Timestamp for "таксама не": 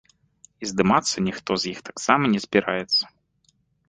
1.89-2.39